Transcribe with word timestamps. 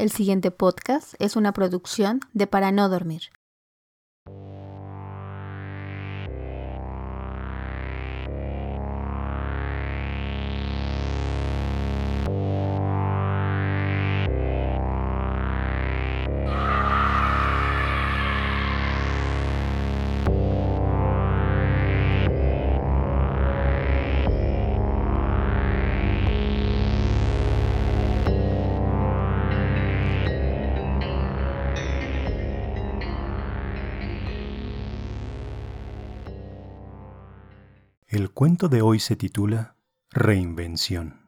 El 0.00 0.10
siguiente 0.10 0.50
podcast 0.50 1.12
es 1.18 1.36
una 1.36 1.52
producción 1.52 2.20
de 2.32 2.46
Para 2.46 2.72
No 2.72 2.88
Dormir. 2.88 3.24
El 38.10 38.32
cuento 38.32 38.68
de 38.68 38.82
hoy 38.82 38.98
se 38.98 39.14
titula 39.14 39.76
Reinvención. 40.10 41.19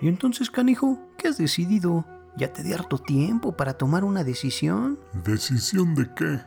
Y 0.00 0.08
entonces, 0.08 0.50
canijo, 0.50 0.98
¿qué 1.16 1.28
has 1.28 1.38
decidido? 1.38 2.04
¿Ya 2.36 2.52
te 2.52 2.62
di 2.62 2.72
harto 2.72 2.98
tiempo 2.98 3.56
para 3.56 3.74
tomar 3.74 4.04
una 4.04 4.22
decisión? 4.22 4.98
¿Decisión 5.24 5.94
de 5.94 6.12
qué? 6.14 6.40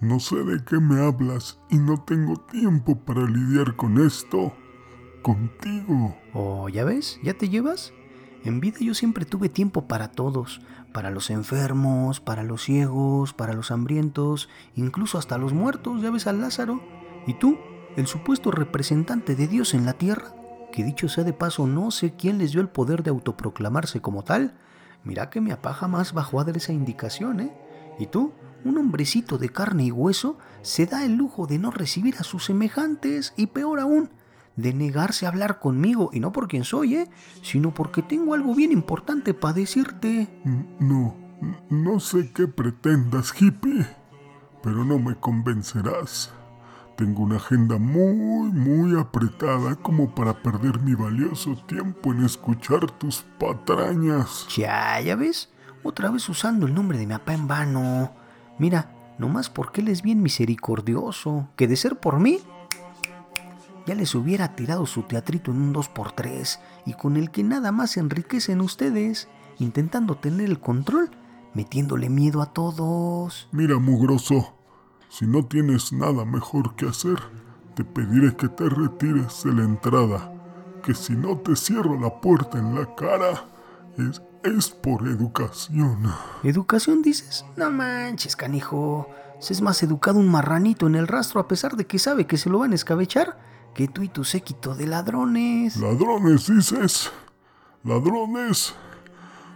No 0.00 0.20
sé 0.20 0.36
de 0.36 0.62
qué 0.64 0.78
me 0.78 1.00
hablas 1.00 1.58
y 1.70 1.76
no 1.76 2.02
tengo 2.02 2.36
tiempo 2.36 2.98
para 2.98 3.26
lidiar 3.26 3.76
con 3.76 3.98
esto. 3.98 4.54
Contigo. 5.22 6.16
Oh, 6.32 6.68
¿ya 6.68 6.84
ves? 6.84 7.18
¿Ya 7.22 7.34
te 7.34 7.48
llevas? 7.48 7.92
En 8.44 8.60
vida 8.60 8.76
yo 8.80 8.94
siempre 8.94 9.24
tuve 9.24 9.48
tiempo 9.48 9.88
para 9.88 10.12
todos, 10.12 10.60
para 10.92 11.10
los 11.10 11.30
enfermos, 11.30 12.20
para 12.20 12.44
los 12.44 12.62
ciegos, 12.62 13.32
para 13.32 13.54
los 13.54 13.70
hambrientos, 13.72 14.48
incluso 14.76 15.18
hasta 15.18 15.36
los 15.36 15.52
muertos, 15.52 16.00
ya 16.00 16.10
ves 16.10 16.26
a 16.26 16.32
Lázaro. 16.32 16.80
¿Y 17.26 17.34
tú, 17.34 17.58
el 17.96 18.06
supuesto 18.06 18.52
representante 18.52 19.34
de 19.34 19.48
Dios 19.48 19.74
en 19.74 19.84
la 19.84 19.94
tierra? 19.94 20.35
Que 20.76 20.84
dicho 20.84 21.08
sea 21.08 21.24
de 21.24 21.32
paso, 21.32 21.66
no 21.66 21.90
sé 21.90 22.16
quién 22.16 22.36
les 22.36 22.52
dio 22.52 22.60
el 22.60 22.68
poder 22.68 23.02
de 23.02 23.08
autoproclamarse 23.08 24.02
como 24.02 24.24
tal. 24.24 24.58
Mira 25.04 25.30
que 25.30 25.40
me 25.40 25.50
apaja 25.50 25.88
más 25.88 26.12
bajo 26.12 26.38
a 26.38 26.44
esa 26.50 26.74
indicación, 26.74 27.40
¿eh? 27.40 27.56
Y 27.98 28.08
tú, 28.08 28.34
un 28.62 28.76
hombrecito 28.76 29.38
de 29.38 29.48
carne 29.48 29.84
y 29.84 29.90
hueso, 29.90 30.36
se 30.60 30.84
da 30.84 31.02
el 31.02 31.16
lujo 31.16 31.46
de 31.46 31.58
no 31.58 31.70
recibir 31.70 32.16
a 32.18 32.24
sus 32.24 32.44
semejantes 32.44 33.32
y 33.38 33.46
peor 33.46 33.80
aún, 33.80 34.10
de 34.56 34.74
negarse 34.74 35.24
a 35.24 35.30
hablar 35.30 35.60
conmigo, 35.60 36.10
y 36.12 36.20
no 36.20 36.30
por 36.30 36.46
quien 36.46 36.64
soy, 36.64 36.96
¿eh? 36.96 37.08
Sino 37.40 37.72
porque 37.72 38.02
tengo 38.02 38.34
algo 38.34 38.54
bien 38.54 38.70
importante 38.70 39.32
para 39.32 39.54
decirte. 39.54 40.28
No, 40.78 41.16
no 41.70 42.00
sé 42.00 42.32
qué 42.34 42.48
pretendas, 42.48 43.32
hippie, 43.40 43.86
pero 44.62 44.84
no 44.84 44.98
me 44.98 45.14
convencerás. 45.14 46.34
Tengo 46.96 47.24
una 47.24 47.36
agenda 47.36 47.76
muy, 47.76 48.50
muy 48.52 48.98
apretada 48.98 49.76
como 49.76 50.14
para 50.14 50.42
perder 50.42 50.80
mi 50.80 50.94
valioso 50.94 51.54
tiempo 51.66 52.12
en 52.12 52.24
escuchar 52.24 52.90
tus 52.92 53.22
patrañas. 53.38 54.46
Ya, 54.56 54.98
ya 55.02 55.14
ves, 55.14 55.50
otra 55.82 56.10
vez 56.10 56.26
usando 56.30 56.66
el 56.66 56.72
nombre 56.72 56.96
de 56.96 57.06
mi 57.06 57.12
papá 57.12 57.34
en 57.34 57.46
vano. 57.46 58.12
Mira, 58.58 58.90
nomás 59.18 59.50
porque 59.50 59.82
él 59.82 59.88
es 59.88 60.00
bien 60.00 60.22
misericordioso, 60.22 61.50
que 61.54 61.68
de 61.68 61.76
ser 61.76 62.00
por 62.00 62.18
mí, 62.18 62.38
ya 63.86 63.94
les 63.94 64.14
hubiera 64.14 64.56
tirado 64.56 64.86
su 64.86 65.02
teatrito 65.02 65.50
en 65.50 65.60
un 65.60 65.74
2x3 65.74 66.58
y 66.86 66.94
con 66.94 67.18
el 67.18 67.30
que 67.30 67.44
nada 67.44 67.72
más 67.72 67.98
enriquecen 67.98 68.62
ustedes, 68.62 69.28
intentando 69.58 70.16
tener 70.16 70.48
el 70.48 70.60
control, 70.60 71.10
metiéndole 71.52 72.08
miedo 72.08 72.40
a 72.40 72.46
todos. 72.46 73.48
Mira, 73.52 73.78
mugroso, 73.78 74.55
si 75.08 75.26
no 75.26 75.44
tienes 75.44 75.92
nada 75.92 76.24
mejor 76.24 76.74
que 76.76 76.88
hacer, 76.88 77.18
te 77.74 77.84
pediré 77.84 78.34
que 78.36 78.48
te 78.48 78.68
retires 78.68 79.44
de 79.44 79.52
la 79.52 79.62
entrada, 79.62 80.32
que 80.82 80.94
si 80.94 81.14
no 81.14 81.38
te 81.38 81.56
cierro 81.56 81.98
la 81.98 82.20
puerta 82.20 82.58
en 82.58 82.74
la 82.74 82.94
cara, 82.94 83.44
es, 83.98 84.22
es 84.42 84.70
por 84.70 85.06
educación. 85.06 86.12
¿Educación 86.42 87.02
dices? 87.02 87.44
No 87.56 87.70
manches, 87.70 88.36
canijo. 88.36 89.08
Es 89.38 89.60
más 89.60 89.82
educado 89.82 90.18
un 90.18 90.28
marranito 90.28 90.86
en 90.86 90.94
el 90.94 91.06
rastro 91.06 91.40
a 91.40 91.48
pesar 91.48 91.76
de 91.76 91.86
que 91.86 91.98
sabe 91.98 92.26
que 92.26 92.38
se 92.38 92.48
lo 92.48 92.58
van 92.58 92.72
a 92.72 92.76
escabechar 92.76 93.38
que 93.74 93.88
tú 93.88 94.02
y 94.02 94.08
tu 94.08 94.24
séquito 94.24 94.74
de 94.74 94.86
ladrones. 94.86 95.76
¿Ladrones 95.76 96.46
dices? 96.46 97.12
¿Ladrones? 97.84 98.74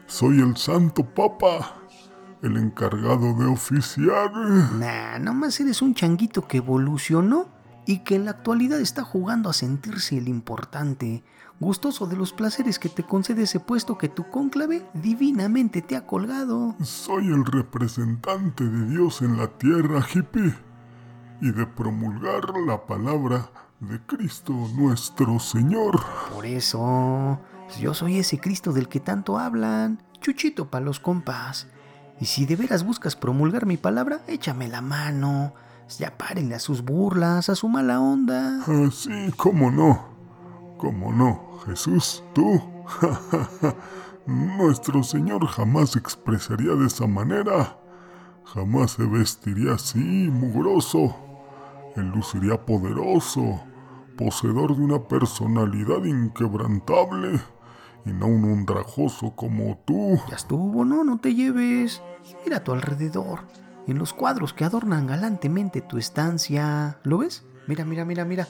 Soy 0.06 0.40
el 0.40 0.56
santo 0.58 1.02
papa 1.02 1.79
el 2.42 2.56
encargado 2.56 3.34
de 3.34 3.46
oficiar. 3.46 4.32
Nah, 4.78 5.18
nomás 5.18 5.60
eres 5.60 5.82
un 5.82 5.94
changuito 5.94 6.46
que 6.46 6.58
evolucionó 6.58 7.48
y 7.86 7.98
que 7.98 8.16
en 8.16 8.24
la 8.24 8.32
actualidad 8.32 8.80
está 8.80 9.02
jugando 9.02 9.50
a 9.50 9.52
sentirse 9.52 10.16
el 10.18 10.28
importante, 10.28 11.24
gustoso 11.58 12.06
de 12.06 12.16
los 12.16 12.32
placeres 12.32 12.78
que 12.78 12.88
te 12.88 13.02
concede 13.02 13.42
ese 13.42 13.60
puesto 13.60 13.98
que 13.98 14.08
tu 14.08 14.28
cónclave 14.28 14.86
divinamente 14.94 15.82
te 15.82 15.96
ha 15.96 16.06
colgado. 16.06 16.74
Soy 16.82 17.26
el 17.26 17.44
representante 17.44 18.64
de 18.64 18.86
Dios 18.86 19.22
en 19.22 19.36
la 19.36 19.46
tierra, 19.46 20.06
hippie, 20.14 20.54
y 21.40 21.52
de 21.52 21.66
promulgar 21.66 22.52
la 22.66 22.86
palabra 22.86 23.50
de 23.80 23.98
Cristo 24.00 24.52
nuestro 24.74 25.38
Señor. 25.38 26.00
Por 26.32 26.44
eso, 26.46 27.40
yo 27.80 27.94
soy 27.94 28.18
ese 28.18 28.38
Cristo 28.38 28.72
del 28.72 28.88
que 28.88 29.00
tanto 29.00 29.38
hablan, 29.38 30.02
chuchito 30.20 30.70
para 30.70 30.84
los 30.84 31.00
compas. 31.00 31.66
Y 32.20 32.26
si 32.26 32.44
de 32.44 32.54
veras 32.54 32.84
buscas 32.84 33.16
promulgar 33.16 33.64
mi 33.64 33.78
palabra, 33.78 34.20
échame 34.26 34.68
la 34.68 34.82
mano. 34.82 35.54
Ya 35.98 36.16
párenle 36.16 36.54
a 36.54 36.60
sus 36.60 36.82
burlas, 36.82 37.48
a 37.48 37.56
su 37.56 37.68
mala 37.68 37.98
onda. 37.98 38.60
Ah, 38.66 38.90
sí, 38.92 39.32
cómo 39.36 39.70
no. 39.70 40.10
Cómo 40.76 41.12
no, 41.12 41.58
Jesús, 41.66 42.22
tú. 42.34 42.60
Nuestro 44.26 45.02
Señor 45.02 45.46
jamás 45.46 45.96
expresaría 45.96 46.72
de 46.74 46.86
esa 46.86 47.06
manera. 47.06 47.78
Jamás 48.44 48.92
se 48.92 49.04
vestiría 49.06 49.74
así, 49.74 49.98
mugroso. 49.98 51.16
Él 51.96 52.10
luciría 52.10 52.64
poderoso, 52.64 53.60
poseedor 54.16 54.76
de 54.76 54.82
una 54.82 55.08
personalidad 55.08 56.04
inquebrantable 56.04 57.40
y 58.04 58.12
no 58.12 58.26
un 58.26 58.44
undrajoso 58.44 59.34
como 59.36 59.78
tú. 59.84 60.18
Ya 60.28 60.36
estuvo, 60.36 60.84
no, 60.84 61.04
no 61.04 61.18
te 61.18 61.34
lleves. 61.34 62.02
Mira 62.44 62.58
a 62.58 62.64
tu 62.64 62.72
alrededor, 62.72 63.40
en 63.86 63.98
los 63.98 64.12
cuadros 64.12 64.52
que 64.52 64.64
adornan 64.64 65.06
galantemente 65.06 65.80
tu 65.80 65.98
estancia. 65.98 66.98
¿Lo 67.02 67.18
ves? 67.18 67.44
Mira, 67.66 67.84
mira, 67.84 68.04
mira, 68.04 68.24
mira. 68.24 68.48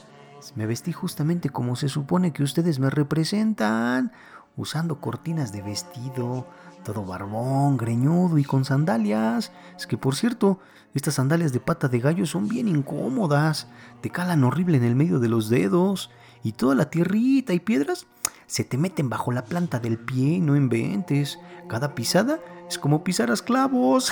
Me 0.55 0.65
vestí 0.65 0.91
justamente 0.91 1.49
como 1.49 1.75
se 1.75 1.87
supone 1.87 2.33
que 2.33 2.43
ustedes 2.43 2.79
me 2.79 2.89
representan, 2.89 4.11
usando 4.57 4.99
cortinas 4.99 5.51
de 5.51 5.61
vestido, 5.61 6.47
todo 6.83 7.05
barbón, 7.05 7.77
greñudo 7.77 8.37
y 8.39 8.43
con 8.43 8.65
sandalias. 8.65 9.51
Es 9.77 9.85
que 9.85 9.97
por 9.97 10.15
cierto, 10.15 10.59
estas 10.95 11.15
sandalias 11.15 11.53
de 11.53 11.59
pata 11.59 11.87
de 11.87 11.99
gallo 11.99 12.25
son 12.25 12.47
bien 12.47 12.67
incómodas, 12.67 13.67
te 14.01 14.09
calan 14.09 14.43
horrible 14.43 14.77
en 14.77 14.83
el 14.83 14.95
medio 14.95 15.19
de 15.19 15.29
los 15.29 15.49
dedos 15.49 16.09
y 16.43 16.53
toda 16.53 16.73
la 16.73 16.89
tierrita 16.89 17.53
y 17.53 17.59
piedras 17.59 18.07
se 18.51 18.65
te 18.65 18.77
meten 18.77 19.09
bajo 19.09 19.31
la 19.31 19.45
planta 19.45 19.79
del 19.79 19.97
pie, 19.97 20.41
no 20.41 20.57
inventes. 20.57 21.39
Cada 21.69 21.95
pisada 21.95 22.41
es 22.67 22.77
como 22.77 23.01
pisar 23.01 23.31
a 23.31 23.33
esclavos. 23.33 24.11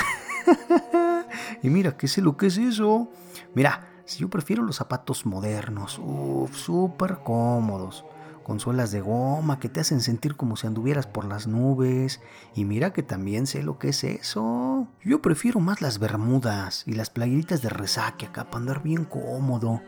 y 1.61 1.69
mira, 1.69 1.97
¿qué 1.97 2.07
sé 2.07 2.21
lo 2.21 2.37
que 2.37 2.47
es 2.47 2.57
eso? 2.57 3.11
Mira, 3.53 3.89
si 4.05 4.19
yo 4.19 4.29
prefiero 4.29 4.63
los 4.63 4.77
zapatos 4.77 5.25
modernos, 5.25 5.99
uff, 6.01 6.55
súper 6.55 7.17
cómodos, 7.21 8.05
con 8.43 8.61
suelas 8.61 8.91
de 8.91 9.01
goma 9.01 9.59
que 9.59 9.67
te 9.67 9.81
hacen 9.81 9.99
sentir 9.99 10.37
como 10.37 10.55
si 10.55 10.67
anduvieras 10.67 11.05
por 11.05 11.25
las 11.25 11.45
nubes. 11.45 12.21
Y 12.55 12.63
mira 12.63 12.93
que 12.93 13.03
también 13.03 13.45
sé 13.45 13.61
lo 13.61 13.77
que 13.77 13.89
es 13.89 14.05
eso. 14.05 14.87
Yo 15.03 15.21
prefiero 15.21 15.59
más 15.59 15.81
las 15.81 15.99
bermudas 15.99 16.85
y 16.87 16.93
las 16.93 17.09
playeritas 17.09 17.61
de 17.61 17.67
resaque 17.67 18.27
acá 18.27 18.45
para 18.45 18.59
andar 18.59 18.83
bien 18.83 19.03
cómodo. 19.03 19.81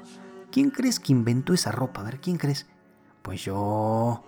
¿Quién 0.52 0.72
crees 0.72 1.00
que 1.00 1.14
inventó 1.14 1.54
esa 1.54 1.72
ropa? 1.72 2.02
A 2.02 2.04
ver, 2.04 2.20
¿quién 2.20 2.36
crees? 2.36 2.68
Pues 3.22 3.46
yo. 3.46 4.26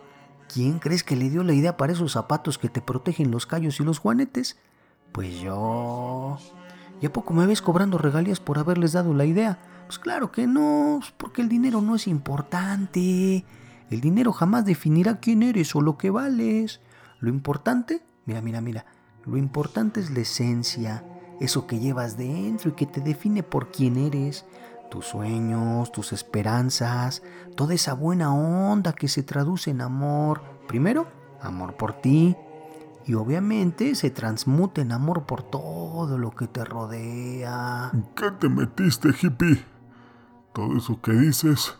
¿Quién 0.53 0.77
crees 0.77 1.03
que 1.03 1.15
le 1.15 1.31
dio 1.31 1.43
la 1.43 1.53
idea 1.53 1.77
para 1.77 1.93
esos 1.93 2.11
zapatos 2.11 2.59
que 2.59 2.69
te 2.69 2.79
protegen 2.79 3.31
los 3.31 3.47
callos 3.47 3.79
y 3.79 3.83
los 3.83 3.97
juanetes? 3.97 4.59
Pues 5.11 5.41
yo. 5.41 6.37
¿Y 7.01 7.07
a 7.07 7.11
poco 7.11 7.33
me 7.33 7.47
ves 7.47 7.63
cobrando 7.63 7.97
regalías 7.97 8.39
por 8.39 8.59
haberles 8.59 8.91
dado 8.91 9.15
la 9.15 9.25
idea? 9.25 9.57
Pues 9.87 9.97
claro 9.97 10.31
que 10.31 10.45
no, 10.45 10.97
pues 10.99 11.11
porque 11.17 11.41
el 11.41 11.49
dinero 11.49 11.81
no 11.81 11.95
es 11.95 12.07
importante. 12.07 13.43
El 13.89 13.99
dinero 13.99 14.31
jamás 14.31 14.63
definirá 14.63 15.19
quién 15.19 15.41
eres 15.41 15.75
o 15.75 15.81
lo 15.81 15.97
que 15.97 16.11
vales. 16.11 16.81
Lo 17.19 17.29
importante, 17.29 18.03
mira, 18.27 18.43
mira, 18.43 18.61
mira, 18.61 18.85
lo 19.25 19.37
importante 19.37 20.01
es 20.01 20.11
la 20.11 20.19
esencia, 20.19 21.03
eso 21.39 21.65
que 21.65 21.79
llevas 21.79 22.15
dentro 22.15 22.69
y 22.69 22.73
que 22.73 22.85
te 22.85 23.01
define 23.01 23.41
por 23.41 23.71
quién 23.71 23.97
eres 23.97 24.45
tus 24.93 25.07
sueños, 25.07 25.91
tus 25.91 26.13
esperanzas, 26.13 27.23
toda 27.55 27.73
esa 27.73 27.95
buena 27.95 28.31
onda 28.31 28.93
que 28.93 29.07
se 29.07 29.23
traduce 29.23 29.71
en 29.71 29.81
amor. 29.81 30.43
Primero, 30.67 31.07
amor 31.41 31.73
por 31.77 31.93
ti. 31.93 32.37
Y 33.07 33.15
obviamente 33.15 33.95
se 33.95 34.11
transmute 34.11 34.81
en 34.81 34.91
amor 34.91 35.23
por 35.23 35.41
todo 35.41 36.19
lo 36.19 36.29
que 36.29 36.45
te 36.45 36.63
rodea. 36.63 37.91
¿Qué 38.15 38.29
te 38.39 38.47
metiste, 38.47 39.09
hippie? 39.19 39.65
Todo 40.53 40.77
eso 40.77 41.01
que 41.01 41.13
dices 41.13 41.75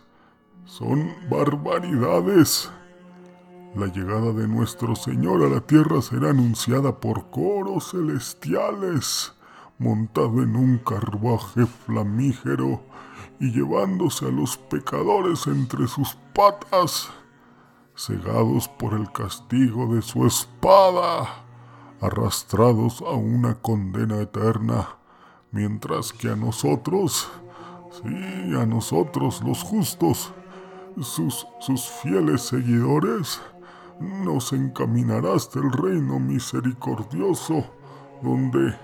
son 0.64 1.12
barbaridades. 1.30 2.68
La 3.76 3.86
llegada 3.86 4.32
de 4.32 4.48
nuestro 4.48 4.96
Señor 4.96 5.44
a 5.44 5.48
la 5.48 5.60
tierra 5.60 6.02
será 6.02 6.30
anunciada 6.30 6.98
por 6.98 7.30
coros 7.30 7.92
celestiales, 7.92 9.34
montado 9.78 10.42
en 10.42 10.56
un 10.56 10.78
carruaje 10.78 11.64
flamígero 11.66 12.80
y 13.40 13.50
llevándose 13.50 14.26
a 14.26 14.30
los 14.30 14.56
pecadores 14.56 15.46
entre 15.46 15.86
sus 15.88 16.16
patas, 16.34 17.10
cegados 17.96 18.68
por 18.68 18.94
el 18.94 19.10
castigo 19.12 19.94
de 19.94 20.02
su 20.02 20.26
espada, 20.26 21.44
arrastrados 22.00 23.02
a 23.02 23.10
una 23.10 23.54
condena 23.54 24.20
eterna, 24.20 24.96
mientras 25.50 26.12
que 26.12 26.28
a 26.28 26.36
nosotros, 26.36 27.30
sí, 28.02 28.54
a 28.56 28.66
nosotros 28.66 29.42
los 29.44 29.62
justos, 29.62 30.32
sus, 31.00 31.46
sus 31.60 31.82
fieles 32.02 32.42
seguidores, 32.42 33.40
nos 34.00 34.52
encaminará 34.52 35.34
hasta 35.34 35.60
el 35.60 35.70
reino 35.70 36.18
misericordioso, 36.18 37.64
donde 38.22 38.76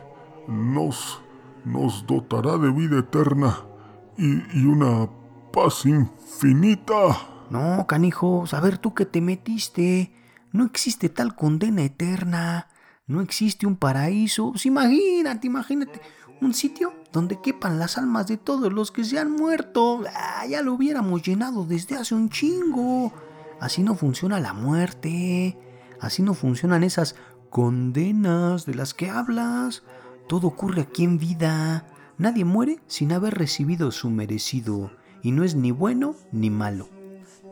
nos, 0.47 1.21
nos 1.65 2.07
dotará 2.07 2.59
de 2.59 2.71
vida 2.71 2.99
eterna 2.99 3.70
y, 4.17 4.65
una 4.65 5.09
paz 5.53 5.87
infinita. 5.87 7.47
No, 7.51 7.87
canijo, 7.87 8.45
a 8.51 8.61
ver 8.61 8.79
tú 8.79 8.95
que 8.95 9.07
te 9.07 9.21
metiste. 9.21 10.13
No 10.53 10.65
existe 10.65 11.09
tal 11.09 11.35
condena 11.35 11.83
eterna. 11.83 12.69
No 13.07 13.21
existe 13.21 13.67
un 13.67 13.77
paraíso. 13.77 14.53
Pues 14.53 14.67
imagínate, 14.67 15.47
imagínate. 15.47 16.01
Un 16.41 16.55
sitio 16.55 16.95
donde 17.13 17.41
quepan 17.41 17.79
las 17.79 17.99
almas 17.99 18.27
de 18.27 18.37
todos 18.37 18.73
los 18.73 18.91
que 18.91 19.05
se 19.05 19.19
han 19.19 19.33
muerto. 19.33 20.03
Ah, 20.15 20.47
ya 20.47 20.63
lo 20.63 20.75
hubiéramos 20.75 21.23
llenado 21.23 21.65
desde 21.65 21.97
hace 21.97 22.15
un 22.15 22.31
chingo. 22.31 23.13
Así 23.61 23.83
no 23.83 23.95
funciona 23.95 24.41
la 24.41 24.53
muerte. 24.53 25.59
Así 26.01 26.23
no 26.23 26.35
funcionan 26.35 26.83
esas 26.83 27.15
condenas 27.51 28.65
de 28.65 28.75
las 28.75 28.95
que 28.95 29.11
hablas. 29.11 29.83
Todo 30.29 30.47
ocurre 30.47 30.83
aquí 30.83 31.05
en 31.05 31.19
vida. 31.19 31.85
Nadie 32.21 32.45
muere 32.45 32.81
sin 32.87 33.13
haber 33.13 33.33
recibido 33.33 33.91
su 33.91 34.11
merecido, 34.11 34.91
y 35.23 35.33
no 35.33 35.43
es 35.43 35.55
ni 35.55 35.71
bueno 35.71 36.17
ni 36.33 36.51
malo. 36.51 36.87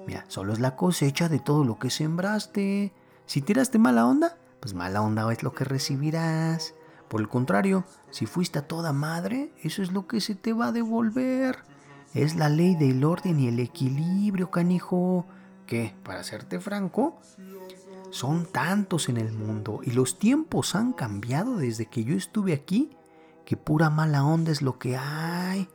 Mira, 0.06 0.26
solo 0.29 0.53
es 0.53 0.61
la 0.61 0.76
cosecha 0.76 1.31
de 1.31 1.38
todo 1.38 1.65
lo 1.65 1.79
que 1.79 1.88
sembraste. 1.88 2.93
Si 3.25 3.41
tiraste 3.41 3.79
mala 3.79 4.05
onda, 4.05 4.37
pues 4.61 4.75
mala 4.75 5.00
onda 5.00 5.32
es 5.32 5.43
lo 5.43 5.55
que 5.55 5.65
recibirás. 5.65 6.75
Por 7.09 7.23
el 7.23 7.31
contrario, 7.31 7.87
si 8.11 8.26
fuiste 8.26 8.59
a 8.59 8.69
toda 8.69 8.93
madre, 8.93 9.55
eso 9.62 9.81
es 9.81 9.91
lo 9.91 10.06
que 10.06 10.20
se 10.20 10.35
te 10.35 10.53
va 10.53 10.67
a 10.67 10.73
devolver. 10.73 11.64
Es 12.12 12.37
la 12.37 12.50
ley 12.50 12.75
del 12.75 13.05
orden 13.05 13.41
y 13.41 13.49
el 13.49 13.61
equilibrio, 13.61 14.50
canijo. 14.50 15.25
Que, 15.67 15.94
para 16.03 16.23
serte 16.25 16.61
franco, 16.61 17.19
son 18.11 18.44
tantos 18.44 19.09
en 19.09 19.17
el 19.17 19.32
mundo 19.32 19.81
y 19.82 19.93
los 19.93 20.19
tiempos 20.19 20.75
han 20.75 20.93
cambiado 20.93 21.56
desde 21.56 21.87
que 21.87 22.05
yo 22.05 22.14
estuve 22.14 22.53
aquí 22.53 22.98
que 23.49 23.56
pura 23.56 23.89
mala 23.89 24.27
onda 24.27 24.53
es 24.53 24.61
lo 24.61 24.79
que 24.79 24.99
hay. 24.99 25.71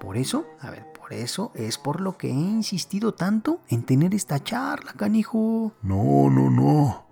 Por 0.00 0.16
eso, 0.16 0.46
a 0.62 0.70
ver, 0.70 0.90
por 0.98 1.12
eso 1.12 1.52
es 1.54 1.76
por 1.76 2.00
lo 2.00 2.16
que 2.16 2.28
he 2.28 2.32
insistido 2.32 3.12
tanto 3.12 3.60
en 3.68 3.82
tener 3.82 4.14
esta 4.14 4.42
charla, 4.42 4.94
canijo. 4.94 5.74
No, 5.82 6.30
no, 6.30 6.48
no. 6.48 7.04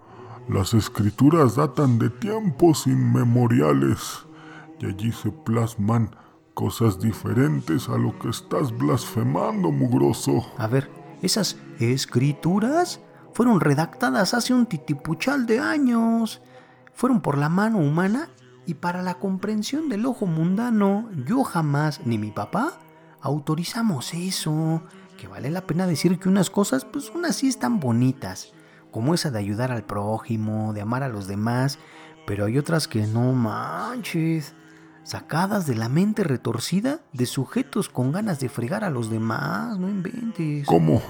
Las 0.49 0.73
escrituras 0.73 1.57
datan 1.57 1.99
de 1.99 2.09
tiempos 2.09 2.87
inmemoriales 2.87 4.25
y 4.81 4.87
allí 4.87 5.13
se 5.13 5.31
plasman 5.31 6.17
cosas 6.55 6.99
diferentes 6.99 7.91
a 7.91 7.99
lo 7.99 8.19
que 8.19 8.31
estás 8.31 8.75
blasfemando, 8.75 9.71
mugroso. 9.71 10.47
A 10.57 10.67
ver, 10.67 10.91
esas 11.21 11.59
escrituras 11.79 13.01
fueron 13.35 13.61
redactadas 13.61 14.33
hace 14.33 14.55
un 14.55 14.65
titipuchal 14.65 15.45
de 15.45 15.59
años. 15.59 16.41
Fueron 16.95 17.21
por 17.21 17.37
la 17.37 17.51
mano 17.51 17.77
humana 17.77 18.31
y 18.67 18.75
para 18.75 19.03
la 19.03 19.15
comprensión 19.15 19.89
del 19.89 20.07
ojo 20.07 20.27
mundano, 20.27 21.09
yo 21.25 21.45
jamás 21.45 22.01
ni 22.05 22.19
mi 22.19 22.33
papá 22.33 22.81
autorizamos 23.21 24.13
eso. 24.13 24.83
Que 25.17 25.29
vale 25.29 25.51
la 25.51 25.67
pena 25.67 25.87
decir 25.87 26.19
que 26.19 26.29
unas 26.29 26.51
cosas, 26.51 26.85
pues 26.85 27.11
unas 27.15 27.37
sí 27.37 27.49
están 27.49 27.81
bonitas, 27.81 28.53
como 28.91 29.15
esa 29.15 29.31
de 29.31 29.39
ayudar 29.39 29.71
al 29.71 29.85
prójimo, 29.85 30.73
de 30.73 30.81
amar 30.81 31.03
a 31.03 31.09
los 31.09 31.27
demás, 31.27 31.79
pero 32.27 32.47
hay 32.47 32.59
otras 32.59 32.89
que 32.89 33.07
no 33.07 33.33
manches, 33.33 34.55
sacadas 35.05 35.67
de 35.67 35.77
la 35.77 35.89
mente 35.89 36.25
retorcida 36.25 37.01
de 37.13 37.27
sujetos 37.27 37.89
con 37.89 38.11
ganas 38.11 38.41
de 38.41 38.49
fregar 38.49 38.83
a 38.83 38.91
los 38.91 39.09
demás, 39.09 39.79
no 39.79 39.89
inventes. 39.89 40.67
¿Cómo? 40.67 41.01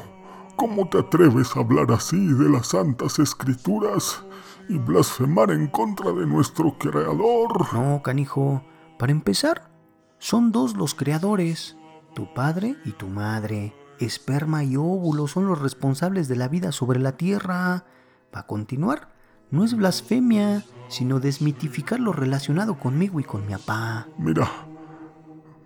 ¿Cómo 0.57 0.89
te 0.89 0.99
atreves 0.99 1.57
a 1.57 1.61
hablar 1.61 1.91
así 1.91 2.33
de 2.35 2.49
las 2.49 2.69
santas 2.69 3.19
escrituras? 3.19 4.23
Y 4.69 4.79
blasfemar 4.79 5.51
en 5.51 5.67
contra 5.69 6.13
de 6.13 6.27
nuestro 6.27 6.77
creador. 6.79 7.73
No, 7.73 8.03
canijo. 8.03 8.63
Para 8.99 9.13
empezar, 9.13 9.71
son 10.19 10.53
dos 10.53 10.77
los 10.77 10.95
creadores, 10.95 11.77
tu 12.15 12.33
padre 12.33 12.77
y 12.85 12.93
tu 12.93 13.09
madre. 13.09 13.75
Esperma 13.99 14.65
y 14.65 14.77
óvulo 14.77 15.27
son 15.27 15.47
los 15.47 15.61
responsables 15.61 16.29
de 16.29 16.37
la 16.37 16.49
vida 16.49 16.73
sobre 16.73 16.99
la 16.99 17.13
tierra. 17.17 17.85
Para 18.31 18.47
continuar, 18.47 19.09
no 19.51 19.65
es 19.65 19.77
blasfemia, 19.77 20.65
sino 20.89 21.21
desmitificar 21.21 22.01
lo 22.01 22.13
relacionado 22.13 22.79
conmigo 22.79 23.21
y 23.21 23.25
con 23.25 23.47
mi 23.47 23.53
papá. 23.53 24.07
Mira, 24.19 24.49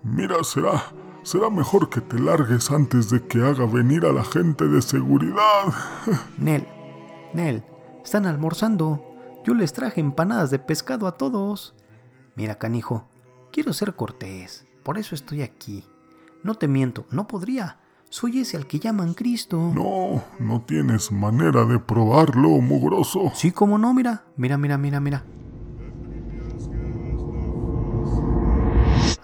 mira, 0.03 0.43
será, 0.45 0.83
será 1.23 1.51
mejor 1.51 1.89
que 1.89 2.01
te 2.01 2.19
largues 2.19 2.71
antes 2.71 3.11
de 3.11 3.27
que 3.27 3.43
haga 3.43 3.67
venir 3.67 4.05
a 4.05 4.13
la 4.13 4.25
gente 4.25 4.67
de 4.67 4.83
seguridad. 4.83 5.73
Nel, 6.39 6.67
Nel, 7.35 7.65
están 8.05 8.27
almorzando. 8.27 9.05
Yo 9.45 9.55
les 9.55 9.73
traje 9.73 10.01
empanadas 10.01 10.51
de 10.51 10.59
pescado 10.59 11.07
a 11.07 11.17
todos. 11.17 11.75
Mira, 12.35 12.57
canijo, 12.57 13.09
quiero 13.53 13.73
ser 13.73 13.95
cortés. 13.95 14.67
Por 14.83 14.99
eso 14.99 15.15
estoy 15.15 15.43
aquí. 15.43 15.85
No 16.43 16.55
te 16.55 16.69
miento, 16.69 17.07
no 17.11 17.27
podría. 17.27 17.79
Soy 18.09 18.41
ese 18.41 18.57
al 18.57 18.67
que 18.67 18.81
llaman 18.81 19.15
Cristo. 19.15 19.71
No, 19.73 20.25
no 20.39 20.63
tienes 20.63 21.13
manera 21.13 21.65
de 21.65 21.79
probarlo, 21.79 22.49
mugroso. 22.49 23.31
Sí, 23.35 23.53
como 23.53 23.79
no, 23.79 23.95
mira. 23.95 24.25
Mira, 24.37 24.59
mira, 24.59 24.77
mira, 24.79 25.01
mira. 25.01 25.25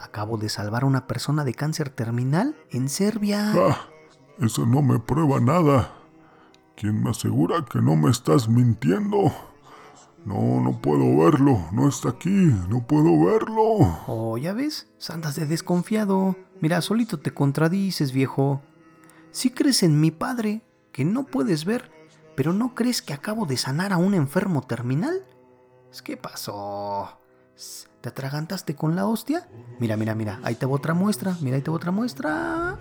Acabo 0.01 0.39
de 0.39 0.49
salvar 0.49 0.85
a 0.85 0.87
una 0.87 1.07
persona 1.07 1.45
de 1.45 1.53
cáncer 1.53 1.91
terminal 1.91 2.57
en 2.71 2.89
Serbia. 2.89 3.53
Ah, 3.55 3.89
eso 4.39 4.65
no 4.67 4.83
me 4.83 4.99
prueba 4.99 5.41
nada. 5.41 5.93
¿Quién 6.77 7.03
me 7.03 7.09
asegura 7.09 7.65
que 7.65 7.81
no 7.81 7.97
me 7.97 8.11
estás 8.11 8.51
mintiendo? 8.51 9.33
No, 10.27 10.61
no 10.61 10.79
puedo 10.83 11.17
verlo, 11.17 11.59
no 11.73 11.89
está 11.89 12.11
aquí, 12.11 12.53
no 12.69 12.87
puedo 12.87 13.25
verlo. 13.25 14.03
Oh, 14.07 14.37
ya 14.37 14.53
ves, 14.53 14.87
andas 15.09 15.37
de 15.37 15.47
desconfiado. 15.47 16.37
Mira, 16.61 16.83
solito 16.83 17.19
te 17.19 17.33
contradices, 17.33 18.13
viejo. 18.13 18.61
Si 19.31 19.51
crees 19.51 19.83
en 19.85 20.01
mi 20.01 20.11
padre, 20.11 20.63
que 20.93 21.07
no 21.07 21.25
puedes 21.25 21.65
ver, 21.65 21.91
pero 22.35 22.53
no 22.53 22.75
crees 22.75 23.01
que 23.01 23.15
acabo 23.15 23.47
de 23.47 23.57
sanar 23.57 23.95
a 23.95 23.97
un 23.97 24.13
enfermo 24.13 24.61
terminal. 24.61 25.25
¿Qué 26.05 26.19
pasó? 26.19 27.09
¿Te 28.03 28.11
atragantaste 28.11 28.75
con 28.75 28.97
la 28.97 29.07
hostia? 29.07 29.49
Mira, 29.81 29.97
mira, 29.97 30.15
mira, 30.15 30.41
ahí 30.43 30.57
te 30.57 30.67
va 30.67 30.73
otra 30.73 30.93
muestra, 30.93 31.39
mira, 31.41 31.57
ahí 31.57 31.63
te 31.63 31.71
otra 31.71 31.91
muestra. 31.91 32.79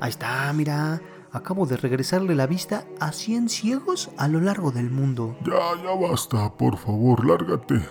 Ahí 0.00 0.10
está, 0.10 0.52
mira. 0.52 1.00
Acabo 1.32 1.66
de 1.66 1.76
regresarle 1.76 2.34
la 2.34 2.46
vista 2.46 2.84
a 2.98 3.12
100 3.12 3.48
ciegos 3.50 4.10
a 4.16 4.26
lo 4.28 4.40
largo 4.40 4.70
del 4.70 4.90
mundo. 4.90 5.36
Ya, 5.44 5.82
ya 5.82 5.94
basta, 5.94 6.52
por 6.56 6.78
favor, 6.78 7.26
lárgate. 7.26 7.82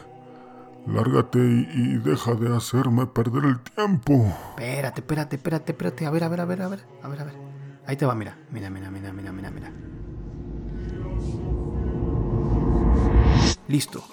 Lárgate 0.88 1.40
y, 1.40 1.98
deja 1.98 2.34
de 2.36 2.56
hacerme 2.56 3.06
perder 3.08 3.46
el 3.46 3.60
tiempo. 3.60 4.34
Espérate, 4.52 5.02
espérate, 5.02 5.36
espérate, 5.36 5.72
espérate. 5.72 6.06
A 6.06 6.12
ver, 6.12 6.24
a 6.24 6.30
ver, 6.30 6.42
a 6.42 6.46
ver, 6.46 6.62
a 6.62 6.68
ver, 6.68 6.86
a 7.04 7.08
ver, 7.08 7.22
a 7.22 7.24
ver. 7.24 7.34
Ahí 7.88 7.96
te 7.96 8.06
va, 8.06 8.16
mira. 8.16 8.38
Mira, 8.52 8.70
mira, 8.70 8.90
mira, 8.90 9.12
mira, 9.14 9.32
mira, 9.32 9.52
mira. 9.52 9.72
Listo. 13.68 14.04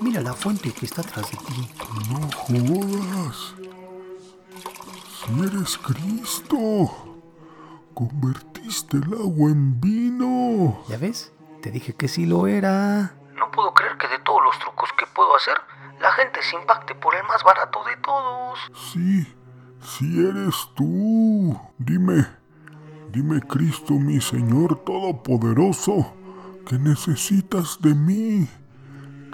Mira 0.00 0.20
la 0.20 0.34
fuente 0.34 0.72
que 0.72 0.86
está 0.86 1.02
atrás 1.02 1.30
de 1.30 1.36
ti. 1.36 1.68
No 2.10 2.28
jodas. 2.32 3.54
Si 5.14 5.40
eres 5.42 5.78
Cristo. 5.78 7.09
Convertiste 8.00 8.96
el 8.96 9.12
agua 9.12 9.50
en 9.50 9.78
vino. 9.78 10.82
¿Ya 10.88 10.96
ves? 10.96 11.34
Te 11.60 11.70
dije 11.70 11.94
que 11.94 12.08
sí 12.08 12.24
lo 12.24 12.46
era. 12.46 13.14
No 13.36 13.50
puedo 13.50 13.74
creer 13.74 13.98
que 13.98 14.08
de 14.08 14.18
todos 14.20 14.42
los 14.42 14.58
trucos 14.58 14.88
que 14.98 15.04
puedo 15.14 15.36
hacer, 15.36 15.58
la 16.00 16.10
gente 16.12 16.40
se 16.40 16.56
impacte 16.56 16.94
por 16.94 17.14
el 17.14 17.22
más 17.24 17.44
barato 17.44 17.84
de 17.84 17.98
todos. 17.98 18.58
Sí, 18.90 19.36
sí 19.82 20.26
eres 20.26 20.54
tú. 20.74 21.60
Dime, 21.76 22.26
dime 23.10 23.42
Cristo 23.42 23.92
mi 23.92 24.18
Señor 24.18 24.82
Todopoderoso, 24.82 26.14
¿qué 26.66 26.78
necesitas 26.78 27.82
de 27.82 27.94
mí? 27.94 28.48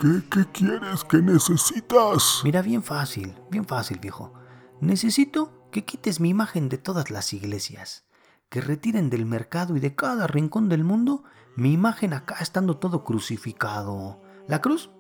¿Qué, 0.01 0.29
qué 0.29 0.45
quieres 0.51 1.05
que 1.05 1.19
necesitas? 1.19 2.41
Mira, 2.43 2.63
bien 2.63 2.83
fácil, 2.83 3.41
bien 3.49 3.65
fácil, 3.65 4.01
viejo. 4.01 4.33
Necesito 4.81 5.53
que 5.71 5.85
quites 5.85 6.19
mi 6.19 6.31
imagen 6.31 6.69
de 6.69 6.79
todas 6.79 7.13
las 7.13 7.33
iglesias, 7.33 8.06
que 8.49 8.61
retiren 8.61 9.11
del 9.11 9.27
mercado 9.27 9.77
y 9.77 9.81
de 9.81 9.95
cada 9.95 10.27
rincón 10.27 10.69
del 10.69 10.85
mundo 10.85 11.25
mi 11.57 11.73
imagen 11.73 12.13
acá 12.13 12.37
estando 12.41 12.77
todo 12.77 13.05
crucificado. 13.05 14.21
La 14.47 14.61
cruz, 14.61 14.91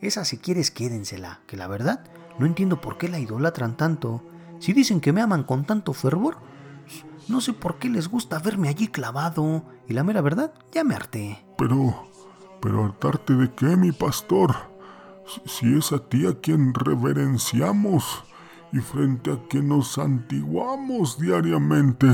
esa 0.00 0.24
si 0.24 0.38
quieres 0.38 0.70
quédensela, 0.70 1.40
que 1.46 1.56
la 1.56 1.68
verdad 1.68 2.04
no 2.38 2.46
entiendo 2.46 2.80
por 2.80 2.98
qué 2.98 3.08
la 3.08 3.18
idolatran 3.18 3.76
tanto. 3.76 4.22
Si 4.58 4.72
dicen 4.72 5.00
que 5.00 5.12
me 5.12 5.20
aman 5.20 5.44
con 5.44 5.64
tanto 5.64 5.92
fervor, 5.92 6.38
no 7.28 7.40
sé 7.40 7.52
por 7.52 7.78
qué 7.78 7.88
les 7.88 8.08
gusta 8.08 8.38
verme 8.38 8.68
allí 8.68 8.88
clavado. 8.88 9.64
Y 9.88 9.94
la 9.94 10.04
mera 10.04 10.20
verdad, 10.20 10.52
ya 10.72 10.84
me 10.84 10.94
harté. 10.94 11.44
Pero, 11.58 12.08
pero 12.60 12.84
hartarte 12.84 13.34
de 13.34 13.52
qué, 13.52 13.76
mi 13.76 13.92
pastor? 13.92 14.54
Si, 15.44 15.76
es 15.76 15.92
a 15.92 15.98
ti 15.98 16.26
a 16.26 16.40
quien 16.40 16.72
reverenciamos 16.72 18.24
y 18.72 18.78
frente 18.78 19.32
a 19.32 19.40
quien 19.48 19.68
nos 19.68 19.92
santiguamos 19.92 21.18
diariamente, 21.18 22.06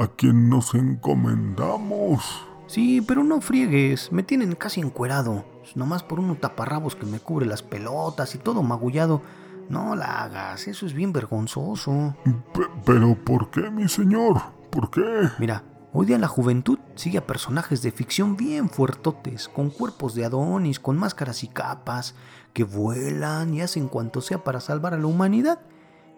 a 0.00 0.08
quien 0.08 0.48
nos 0.48 0.74
encomendamos. 0.74 2.46
Sí, 2.66 3.00
pero 3.00 3.24
no 3.24 3.40
friegues, 3.40 4.12
me 4.12 4.22
tienen 4.22 4.54
casi 4.54 4.80
encuerado. 4.80 5.44
Nomás 5.74 6.02
por 6.02 6.20
unos 6.20 6.40
taparrabos 6.40 6.94
que 6.96 7.06
me 7.06 7.20
cubre 7.20 7.46
las 7.46 7.62
pelotas 7.62 8.34
y 8.34 8.38
todo 8.38 8.62
magullado. 8.62 9.22
No 9.68 9.94
la 9.94 10.22
hagas, 10.24 10.66
eso 10.68 10.86
es 10.86 10.94
bien 10.94 11.12
vergonzoso. 11.12 12.14
Pe- 12.52 12.68
pero 12.84 13.14
¿por 13.24 13.50
qué, 13.50 13.70
mi 13.70 13.88
señor? 13.88 14.40
¿Por 14.70 14.90
qué? 14.90 15.28
Mira, 15.38 15.62
hoy 15.92 16.06
día 16.06 16.18
la 16.18 16.26
juventud 16.28 16.78
sigue 16.96 17.18
a 17.18 17.26
personajes 17.26 17.82
de 17.82 17.92
ficción 17.92 18.36
bien 18.36 18.68
fuertotes, 18.68 19.48
con 19.48 19.70
cuerpos 19.70 20.14
de 20.14 20.24
Adonis, 20.24 20.80
con 20.80 20.96
máscaras 20.96 21.44
y 21.44 21.48
capas, 21.48 22.14
que 22.52 22.64
vuelan 22.64 23.54
y 23.54 23.62
hacen 23.62 23.86
cuanto 23.88 24.20
sea 24.20 24.42
para 24.42 24.60
salvar 24.60 24.94
a 24.94 24.98
la 24.98 25.06
humanidad. 25.06 25.60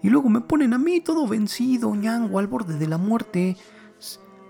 Y 0.03 0.11
luego 0.11 0.29
me 0.29 0.41
ponen 0.41 0.75
a 0.75 0.79
mí 0.79 1.01
todo 1.01 1.27
vencido, 1.29 1.95
ñango, 1.95 2.39
al 2.39 2.49
borde 2.49 2.77
de 2.77 2.89
la 2.89 2.99
muerte. 2.99 3.57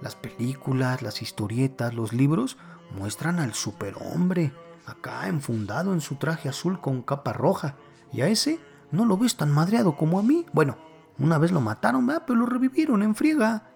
Las 0.01 0.17
películas, 0.17 1.03
las 1.03 1.23
historietas, 1.23 1.95
los 1.95 2.13
libros 2.13 2.57
muestran 2.99 3.39
al 3.39 3.55
superhombre, 3.55 4.53
acá 4.87 5.29
enfundado 5.29 5.93
en 5.93 6.01
su 6.01 6.17
traje 6.17 6.49
azul 6.49 6.81
con 6.81 7.03
capa 7.03 7.33
roja. 7.33 7.77
Y 8.13 8.23
a 8.23 8.29
ese 8.29 8.59
no 8.91 9.05
lo 9.05 9.17
ves 9.17 9.37
tan 9.37 9.51
madreado 9.51 9.97
como 9.97 10.19
a 10.19 10.23
mí. 10.23 10.47
Bueno, 10.53 10.77
una 11.19 11.39
vez 11.39 11.53
lo 11.53 11.61
mataron, 11.61 12.07
¿verdad? 12.07 12.25
pero 12.27 12.41
lo 12.41 12.47
revivieron 12.47 13.03
en 13.03 13.15
friega. 13.15 13.69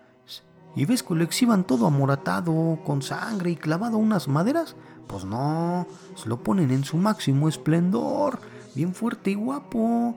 ¿Y 0.75 0.85
ves 0.85 1.03
que 1.03 1.15
lo 1.15 1.25
exhiban 1.25 1.65
todo 1.65 1.87
amoratado, 1.87 2.81
con 2.85 3.01
sangre 3.01 3.51
y 3.51 3.57
clavado 3.57 3.97
a 3.97 4.01
unas 4.01 4.29
maderas? 4.29 4.77
Pues 5.07 5.25
no, 5.25 5.87
se 6.17 6.29
lo 6.29 6.43
ponen 6.43 6.71
en 6.71 6.85
su 6.85 6.97
máximo 6.99 7.49
esplendor, 7.49 8.41
bien 8.75 8.95
fuerte 8.95 9.31
y 9.31 9.35
guapo. 9.37 10.17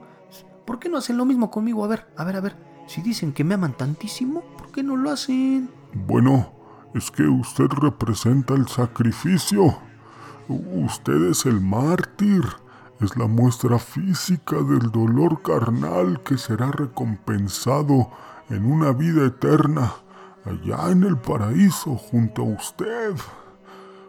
¿Por 0.66 0.78
qué 0.78 0.88
no 0.88 0.98
hacen 0.98 1.16
lo 1.16 1.24
mismo 1.24 1.50
conmigo? 1.50 1.84
A 1.84 1.88
ver, 1.88 2.06
a 2.16 2.24
ver, 2.24 2.36
a 2.36 2.40
ver. 2.40 2.56
Si 2.86 3.02
dicen 3.02 3.32
que 3.32 3.44
me 3.44 3.54
aman 3.54 3.76
tantísimo, 3.76 4.42
¿por 4.56 4.70
qué 4.72 4.82
no 4.82 4.96
lo 4.96 5.10
hacen? 5.10 5.70
Bueno, 5.92 6.52
es 6.94 7.10
que 7.10 7.22
usted 7.24 7.66
representa 7.68 8.54
el 8.54 8.66
sacrificio. 8.68 9.78
Usted 10.48 11.30
es 11.30 11.46
el 11.46 11.60
mártir. 11.60 12.42
Es 13.00 13.16
la 13.16 13.26
muestra 13.26 13.78
física 13.78 14.56
del 14.56 14.90
dolor 14.90 15.40
carnal 15.42 16.20
que 16.22 16.36
será 16.36 16.70
recompensado 16.70 18.10
en 18.50 18.70
una 18.70 18.92
vida 18.92 19.24
eterna, 19.24 19.94
allá 20.44 20.90
en 20.90 21.04
el 21.04 21.16
paraíso, 21.16 21.96
junto 21.96 22.42
a 22.42 22.46
usted. 22.46 23.14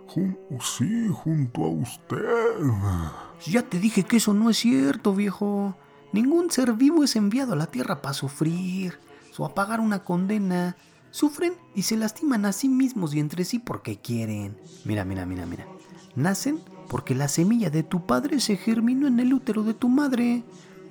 Jun- 0.07 0.37
sí, 0.59 1.07
junto 1.09 1.63
a 1.63 1.69
usted. 1.69 2.59
Ya 3.45 3.61
te 3.61 3.79
dije 3.79 4.03
que 4.03 4.17
eso 4.17 4.33
no 4.33 4.49
es 4.49 4.57
cierto, 4.57 5.15
viejo. 5.15 5.75
Ningún 6.13 6.51
ser 6.51 6.73
vivo 6.73 7.03
es 7.03 7.15
enviado 7.15 7.53
a 7.53 7.55
la 7.55 7.67
tierra 7.67 8.01
para 8.01 8.13
sufrir 8.13 8.99
o 9.37 9.45
a 9.45 9.55
pagar 9.55 9.79
una 9.79 10.03
condena. 10.03 10.75
Sufren 11.09 11.53
y 11.75 11.83
se 11.83 11.97
lastiman 11.97 12.45
a 12.45 12.53
sí 12.53 12.69
mismos 12.69 13.13
y 13.13 13.19
entre 13.19 13.45
sí 13.45 13.59
porque 13.59 13.99
quieren. 13.99 14.57
Mira, 14.85 15.05
mira, 15.05 15.25
mira, 15.25 15.45
mira. 15.45 15.65
Nacen 16.15 16.59
porque 16.89 17.15
la 17.15 17.29
semilla 17.29 17.69
de 17.69 17.83
tu 17.83 18.05
padre 18.05 18.41
se 18.41 18.57
germinó 18.57 19.07
en 19.07 19.19
el 19.19 19.33
útero 19.33 19.63
de 19.63 19.73
tu 19.73 19.87
madre. 19.87 20.43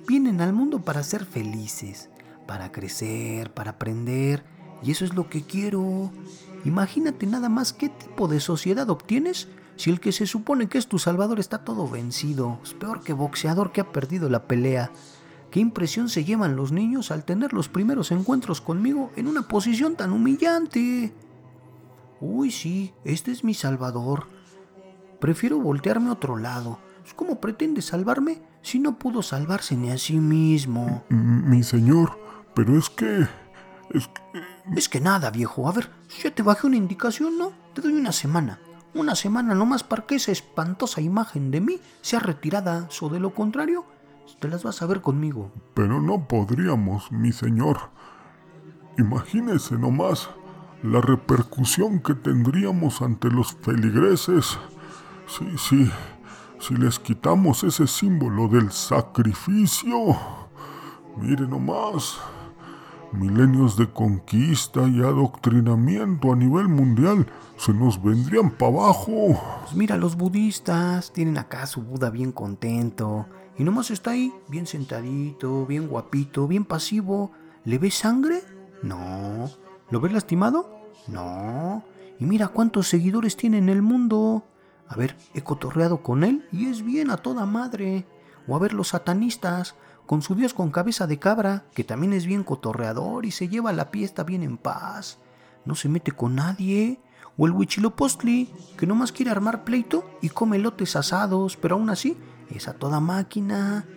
Vienen 0.07 0.41
al 0.41 0.53
mundo 0.53 0.81
para 0.81 1.03
ser 1.03 1.25
felices, 1.25 2.09
para 2.47 2.71
crecer, 2.71 3.53
para 3.53 3.71
aprender. 3.71 4.43
Y 4.83 4.91
eso 4.91 5.05
es 5.05 5.13
lo 5.13 5.29
que 5.29 5.43
quiero. 5.43 6.11
Imagínate 6.65 7.27
nada 7.27 7.49
más 7.49 7.73
qué 7.73 7.89
tipo 7.89 8.27
de 8.27 8.39
sociedad 8.39 8.89
obtienes 8.89 9.47
si 9.81 9.89
el 9.89 9.99
que 9.99 10.11
se 10.11 10.27
supone 10.27 10.67
que 10.69 10.77
es 10.77 10.85
tu 10.85 10.99
salvador 10.99 11.39
está 11.39 11.63
todo 11.63 11.89
vencido. 11.89 12.59
Es 12.63 12.75
peor 12.75 13.01
que 13.01 13.13
boxeador 13.13 13.71
que 13.71 13.81
ha 13.81 13.91
perdido 13.91 14.29
la 14.29 14.43
pelea. 14.43 14.91
¿Qué 15.49 15.59
impresión 15.59 16.07
se 16.07 16.23
llevan 16.23 16.55
los 16.55 16.71
niños 16.71 17.09
al 17.09 17.25
tener 17.25 17.51
los 17.51 17.67
primeros 17.67 18.11
encuentros 18.11 18.61
conmigo 18.61 19.11
en 19.15 19.25
una 19.25 19.47
posición 19.47 19.95
tan 19.95 20.11
humillante? 20.11 21.11
Uy, 22.19 22.51
sí, 22.51 22.93
este 23.03 23.31
es 23.31 23.43
mi 23.43 23.55
salvador. 23.55 24.27
Prefiero 25.19 25.59
voltearme 25.59 26.09
a 26.09 26.13
otro 26.13 26.37
lado. 26.37 26.77
¿Cómo 27.15 27.41
pretende 27.41 27.81
salvarme 27.81 28.43
si 28.61 28.77
no 28.77 28.99
pudo 28.99 29.23
salvarse 29.23 29.75
ni 29.75 29.89
a 29.89 29.97
sí 29.97 30.17
mismo? 30.17 31.03
M- 31.09 31.41
Mi 31.49 31.63
señor, 31.63 32.19
pero 32.53 32.77
es 32.77 32.87
que... 32.91 33.27
Es 33.89 34.07
que... 34.07 34.21
Es 34.77 34.87
que 34.89 35.01
nada, 35.01 35.31
viejo. 35.31 35.67
A 35.67 35.71
ver, 35.71 35.89
ya 36.23 36.29
te 36.29 36.43
bajé 36.43 36.67
una 36.67 36.77
indicación, 36.77 37.39
¿no? 37.39 37.51
Te 37.73 37.81
doy 37.81 37.93
una 37.93 38.11
semana. 38.11 38.59
Una 38.93 39.15
semana 39.15 39.55
nomás 39.55 39.83
para 39.83 40.05
que 40.05 40.15
esa 40.15 40.31
espantosa 40.31 40.99
imagen 40.99 41.49
de 41.49 41.61
mí 41.61 41.79
sea 42.01 42.19
retirada. 42.19 42.89
O 43.01 43.09
de 43.09 43.19
lo 43.19 43.33
contrario, 43.33 43.85
te 44.39 44.47
las 44.47 44.63
vas 44.63 44.81
a 44.81 44.85
ver 44.85 45.01
conmigo. 45.01 45.51
Pero 45.73 46.01
no 46.01 46.27
podríamos, 46.27 47.11
mi 47.11 47.31
señor. 47.31 47.91
Imagínese 48.97 49.77
nomás 49.77 50.29
la 50.83 50.99
repercusión 50.99 51.99
que 51.99 52.15
tendríamos 52.15 53.01
ante 53.01 53.29
los 53.29 53.53
feligreses 53.61 54.57
si, 55.27 55.57
si, 55.57 55.91
si 56.59 56.75
les 56.75 56.99
quitamos 56.99 57.63
ese 57.63 57.87
símbolo 57.87 58.47
del 58.47 58.71
sacrificio. 58.71 60.17
Mire 61.17 61.47
nomás, 61.47 62.19
milenios 63.13 63.77
de 63.77 63.89
conquista 63.91 64.87
y 64.87 65.01
adoctrinamiento 65.01 66.33
a 66.33 66.35
nivel 66.35 66.67
mundial 66.67 67.27
se 67.57 67.73
nos 67.73 68.01
vendrían 68.01 68.51
para 68.51 68.71
abajo. 68.71 69.39
Pues 69.61 69.75
mira, 69.75 69.97
los 69.97 70.15
budistas 70.15 71.13
tienen 71.13 71.37
acá 71.37 71.63
a 71.63 71.67
su 71.67 71.81
Buda 71.81 72.09
bien 72.09 72.31
contento. 72.31 73.27
Y 73.57 73.63
nomás 73.63 73.91
está 73.91 74.11
ahí, 74.11 74.33
bien 74.47 74.65
sentadito, 74.65 75.65
bien 75.65 75.87
guapito, 75.87 76.47
bien 76.47 76.65
pasivo. 76.65 77.31
¿Le 77.63 77.77
ves 77.77 77.95
sangre? 77.95 78.41
No. 78.81 79.49
¿Lo 79.89 79.99
ves 79.99 80.13
lastimado? 80.13 80.81
No. 81.07 81.83
Y 82.19 82.25
mira 82.25 82.47
cuántos 82.47 82.87
seguidores 82.87 83.37
tiene 83.37 83.57
en 83.57 83.69
el 83.69 83.81
mundo. 83.81 84.45
A 84.87 84.95
ver, 84.95 85.15
he 85.33 85.41
cotorreado 85.41 86.01
con 86.01 86.23
él 86.23 86.47
y 86.51 86.67
es 86.67 86.83
bien 86.83 87.11
a 87.11 87.17
toda 87.17 87.45
madre. 87.45 88.05
O 88.47 88.55
a 88.55 88.59
ver 88.59 88.73
los 88.73 88.89
satanistas, 88.89 89.75
con 90.11 90.21
su 90.21 90.35
dios 90.35 90.53
con 90.53 90.71
cabeza 90.71 91.07
de 91.07 91.19
cabra, 91.19 91.63
que 91.73 91.85
también 91.85 92.11
es 92.11 92.25
bien 92.25 92.43
cotorreador 92.43 93.25
y 93.25 93.31
se 93.31 93.47
lleva 93.47 93.71
la 93.71 93.85
fiesta 93.85 94.25
bien 94.25 94.43
en 94.43 94.57
paz. 94.57 95.19
No 95.63 95.73
se 95.73 95.87
mete 95.87 96.11
con 96.11 96.35
nadie. 96.35 96.99
O 97.37 97.47
el 97.47 97.53
Huichilopostli, 97.53 98.51
que 98.75 98.85
nomás 98.85 99.13
quiere 99.13 99.31
armar 99.31 99.63
pleito 99.63 100.03
y 100.21 100.27
come 100.27 100.59
lotes 100.59 100.97
asados, 100.97 101.55
pero 101.55 101.75
aún 101.75 101.89
así 101.89 102.17
es 102.53 102.67
a 102.67 102.73
toda 102.73 102.99
máquina. 102.99 103.87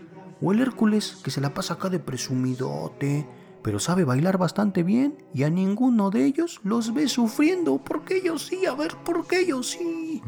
O 0.40 0.52
el 0.52 0.60
Hércules, 0.60 1.18
que 1.24 1.32
se 1.32 1.40
la 1.40 1.52
pasa 1.52 1.74
acá 1.74 1.88
de 1.88 1.98
presumidote, 1.98 3.28
pero 3.64 3.80
sabe 3.80 4.04
bailar 4.04 4.38
bastante 4.38 4.84
bien 4.84 5.18
y 5.34 5.42
a 5.42 5.50
ninguno 5.50 6.10
de 6.10 6.26
ellos 6.26 6.60
los 6.62 6.94
ve 6.94 7.08
sufriendo. 7.08 7.78
Porque 7.78 8.18
ellos 8.18 8.46
sí, 8.46 8.66
a 8.66 8.76
ver, 8.76 8.94
porque 9.04 9.40
ellos 9.40 9.68
sí. 9.68 10.22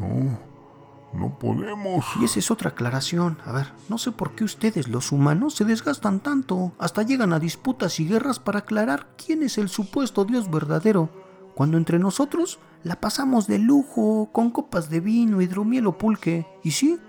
No 1.17 1.37
podemos. 1.39 2.05
Y 2.21 2.25
esa 2.25 2.39
es 2.39 2.51
otra 2.51 2.69
aclaración. 2.69 3.37
A 3.45 3.51
ver, 3.51 3.73
no 3.89 3.97
sé 3.97 4.11
por 4.11 4.35
qué 4.35 4.43
ustedes, 4.43 4.87
los 4.87 5.11
humanos, 5.11 5.55
se 5.55 5.65
desgastan 5.65 6.19
tanto. 6.19 6.73
Hasta 6.77 7.03
llegan 7.03 7.33
a 7.33 7.39
disputas 7.39 7.99
y 7.99 8.07
guerras 8.07 8.39
para 8.39 8.59
aclarar 8.59 9.07
quién 9.17 9.43
es 9.43 9.57
el 9.57 9.69
supuesto 9.69 10.25
Dios 10.25 10.49
verdadero. 10.49 11.09
cuando 11.55 11.77
entre 11.77 11.97
nosotros 11.97 12.59
la 12.83 13.01
pasamos 13.01 13.47
de 13.47 13.57
lujo, 13.57 14.29
con 14.31 14.51
copas 14.51 14.91
de 14.91 14.99
vino, 14.99 15.41
hidromiel 15.41 15.87
o 15.87 15.97
pulque. 15.97 16.45
Y 16.63 16.69
sí, 16.71 16.99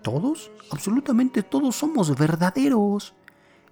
todos, 0.00 0.50
absolutamente 0.70 1.42
todos 1.42 1.76
somos 1.76 2.16
verdaderos. 2.16 3.12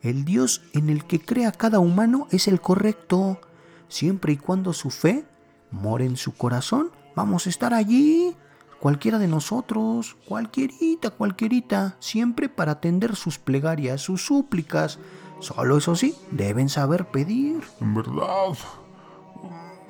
El 0.03 0.27
Dios 0.27 0.63
en 0.75 0.91
el 0.91 1.07
que 1.07 1.21
crea 1.21 1.53
cada 1.53 1.79
humano 1.79 2.29
es 2.31 2.49
el 2.49 2.61
correcto. 2.61 3.41
Siempre 3.89 4.35
y 4.35 4.37
cuando 4.37 4.75
su 4.75 4.91
fe 4.91 5.25
more 5.71 6.05
en 6.05 6.17
su 6.17 6.33
corazón, 6.33 6.91
vamos 7.15 7.47
a 7.47 7.51
estar 7.51 7.73
allí. 7.73 8.37
Cualquiera 8.81 9.19
de 9.19 9.27
nosotros, 9.27 10.17
cualquierita, 10.27 11.11
cualquierita, 11.11 11.97
siempre 11.99 12.49
para 12.49 12.73
atender 12.73 13.17
sus 13.17 13.39
plegarias, 13.39 14.03
sus 14.03 14.25
súplicas. 14.27 14.99
Solo 15.41 15.79
eso 15.79 15.95
sí, 15.97 16.15
deben 16.31 16.69
saber 16.69 17.07
pedir. 17.07 17.63
En 17.81 17.95
verdad, 17.95 18.57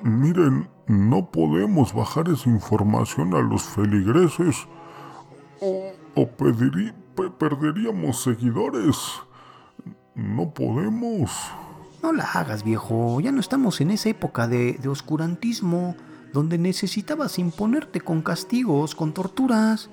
miren, 0.03 0.69
no 0.87 1.31
podemos 1.31 1.93
bajar 1.93 2.29
esa 2.29 2.49
información 2.49 3.33
a 3.33 3.41
los 3.41 3.63
feligreses 3.63 4.67
o, 5.59 5.91
o 6.15 6.27
perderíamos 7.37 8.21
seguidores. 8.21 8.97
No 10.15 10.53
podemos. 10.53 11.31
No 12.01 12.11
la 12.13 12.23
hagas, 12.23 12.63
viejo. 12.63 13.19
Ya 13.19 13.31
no 13.31 13.39
estamos 13.39 13.81
en 13.81 13.91
esa 13.91 14.09
época 14.09 14.47
de, 14.47 14.73
de 14.73 14.89
oscurantismo 14.89 15.95
donde 16.33 16.57
necesitabas 16.57 17.39
imponerte 17.39 18.01
con 18.01 18.21
castigos, 18.21 18.95
con 18.95 19.13
torturas. 19.13 19.89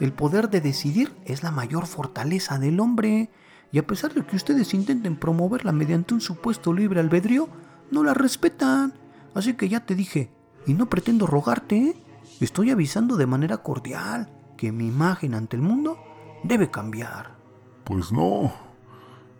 El 0.00 0.12
poder 0.12 0.50
de 0.50 0.60
decidir 0.60 1.14
es 1.24 1.42
la 1.42 1.50
mayor 1.50 1.86
fortaleza 1.86 2.58
del 2.58 2.80
hombre. 2.80 3.30
Y 3.72 3.78
a 3.78 3.86
pesar 3.86 4.14
de 4.14 4.24
que 4.24 4.36
ustedes 4.36 4.74
intenten 4.74 5.16
promoverla 5.16 5.72
mediante 5.72 6.14
un 6.14 6.20
supuesto 6.20 6.72
libre 6.72 7.00
albedrío, 7.00 7.48
no 7.90 8.02
la 8.02 8.14
respetan. 8.14 8.94
Así 9.34 9.54
que 9.54 9.68
ya 9.68 9.84
te 9.84 9.94
dije, 9.94 10.30
y 10.66 10.74
no 10.74 10.88
pretendo 10.88 11.26
rogarte, 11.26 11.96
estoy 12.40 12.70
avisando 12.70 13.16
de 13.16 13.26
manera 13.26 13.58
cordial 13.58 14.30
que 14.56 14.72
mi 14.72 14.88
imagen 14.88 15.34
ante 15.34 15.56
el 15.56 15.62
mundo 15.62 15.98
debe 16.42 16.70
cambiar. 16.70 17.36
Pues 17.84 18.12
no. 18.12 18.52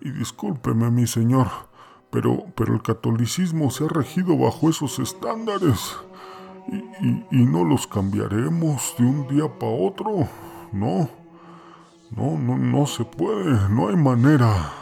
Y 0.00 0.10
discúlpeme, 0.10 0.90
mi 0.90 1.06
señor, 1.06 1.48
pero, 2.10 2.46
pero 2.54 2.74
el 2.74 2.82
catolicismo 2.82 3.70
se 3.70 3.84
ha 3.84 3.88
regido 3.88 4.36
bajo 4.36 4.70
esos 4.70 4.98
estándares. 4.98 5.96
Y, 6.70 7.24
y 7.30 7.44
no 7.46 7.64
los 7.64 7.86
cambiaremos 7.86 8.94
de 8.98 9.04
un 9.04 9.28
día 9.28 9.48
para 9.58 9.72
otro. 9.72 10.28
No. 10.72 11.08
No, 12.10 12.38
no, 12.38 12.56
no 12.56 12.86
se 12.86 13.04
puede. 13.04 13.68
No 13.68 13.88
hay 13.88 13.96
manera. 13.96 14.72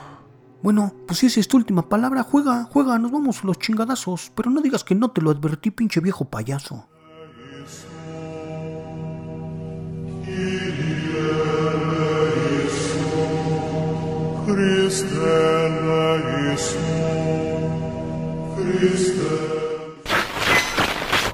Bueno, 0.62 0.92
pues 1.06 1.20
si 1.20 1.26
esa 1.26 1.40
es 1.40 1.48
tu 1.48 1.56
última 1.56 1.88
palabra, 1.88 2.22
juega, 2.22 2.64
juega, 2.64 2.98
nos 2.98 3.12
vamos 3.12 3.44
los 3.44 3.58
chingadazos. 3.58 4.32
Pero 4.34 4.50
no 4.50 4.60
digas 4.60 4.84
que 4.84 4.94
no 4.94 5.10
te 5.10 5.20
lo 5.20 5.30
advertí, 5.30 5.70
pinche 5.70 6.00
viejo 6.00 6.24
payaso. 6.24 6.86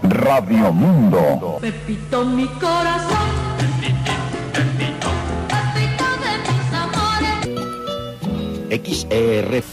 Radio 0.02 0.72
Mundo. 0.72 1.58
Pepito, 1.60 2.24
mi 2.24 2.46
corazón. 2.46 3.18
Pepito, 4.52 5.08
Pepito 5.74 6.04
de 6.22 6.32
mis 6.52 6.72
amores. 8.70 9.04
XR. 9.08 9.64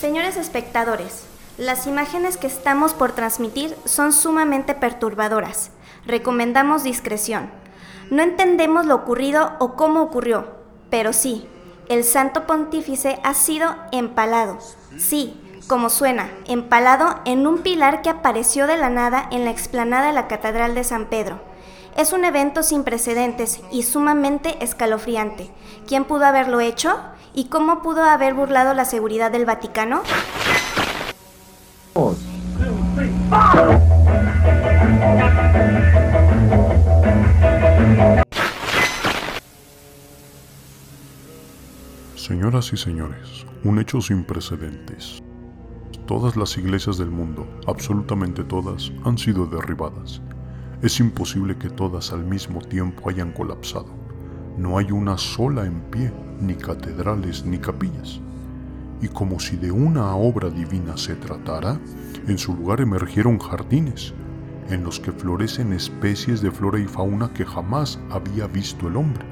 Señores 0.00 0.36
espectadores, 0.36 1.22
las 1.56 1.86
imágenes 1.86 2.36
que 2.36 2.48
estamos 2.48 2.92
por 2.92 3.12
transmitir 3.12 3.76
son 3.84 4.12
sumamente 4.12 4.74
perturbadoras. 4.74 5.70
Recomendamos 6.04 6.82
discreción. 6.82 7.48
No 8.10 8.24
entendemos 8.24 8.86
lo 8.86 8.96
ocurrido 8.96 9.52
o 9.60 9.76
cómo 9.76 10.02
ocurrió, 10.02 10.48
pero 10.90 11.12
sí, 11.12 11.46
el 11.88 12.02
santo 12.02 12.44
pontífice 12.48 13.20
ha 13.22 13.34
sido 13.34 13.76
empalado. 13.92 14.58
Sí, 14.98 15.40
como 15.66 15.90
suena, 15.90 16.30
empalado 16.46 17.20
en 17.24 17.46
un 17.46 17.58
pilar 17.58 18.02
que 18.02 18.10
apareció 18.10 18.66
de 18.66 18.76
la 18.76 18.88
nada 18.88 19.28
en 19.32 19.44
la 19.44 19.50
explanada 19.50 20.06
de 20.06 20.12
la 20.12 20.28
Catedral 20.28 20.74
de 20.74 20.84
San 20.84 21.06
Pedro. 21.06 21.40
Es 21.96 22.12
un 22.12 22.24
evento 22.24 22.62
sin 22.62 22.84
precedentes 22.84 23.60
y 23.72 23.82
sumamente 23.82 24.62
escalofriante. 24.62 25.50
¿Quién 25.86 26.04
pudo 26.04 26.26
haberlo 26.26 26.60
hecho? 26.60 26.96
¿Y 27.34 27.46
cómo 27.46 27.82
pudo 27.82 28.02
haber 28.04 28.34
burlado 28.34 28.74
la 28.74 28.84
seguridad 28.84 29.30
del 29.30 29.44
Vaticano? 29.44 30.02
Señoras 42.14 42.72
y 42.72 42.76
señores, 42.76 43.46
un 43.64 43.78
hecho 43.78 44.00
sin 44.00 44.24
precedentes. 44.24 45.22
Todas 46.06 46.36
las 46.36 46.56
iglesias 46.56 46.98
del 46.98 47.10
mundo, 47.10 47.48
absolutamente 47.66 48.44
todas, 48.44 48.92
han 49.04 49.18
sido 49.18 49.44
derribadas. 49.44 50.22
Es 50.80 51.00
imposible 51.00 51.58
que 51.58 51.68
todas 51.68 52.12
al 52.12 52.24
mismo 52.24 52.60
tiempo 52.60 53.10
hayan 53.10 53.32
colapsado. 53.32 53.88
No 54.56 54.78
hay 54.78 54.92
una 54.92 55.18
sola 55.18 55.66
en 55.66 55.80
pie, 55.90 56.12
ni 56.40 56.54
catedrales 56.54 57.44
ni 57.44 57.58
capillas. 57.58 58.20
Y 59.02 59.08
como 59.08 59.40
si 59.40 59.56
de 59.56 59.72
una 59.72 60.14
obra 60.14 60.48
divina 60.48 60.96
se 60.96 61.16
tratara, 61.16 61.80
en 62.28 62.38
su 62.38 62.54
lugar 62.54 62.80
emergieron 62.80 63.40
jardines, 63.40 64.14
en 64.70 64.84
los 64.84 65.00
que 65.00 65.10
florecen 65.10 65.72
especies 65.72 66.40
de 66.40 66.52
flora 66.52 66.78
y 66.78 66.86
fauna 66.86 67.32
que 67.32 67.44
jamás 67.44 67.98
había 68.10 68.46
visto 68.46 68.86
el 68.86 68.96
hombre. 68.96 69.26